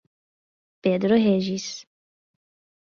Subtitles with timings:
[0.81, 1.85] Pedro Régis